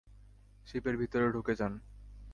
শিপের 0.67 0.95
ভেতরে 0.97 1.27
ঢুকে 1.31 1.53
যান! 1.55 1.73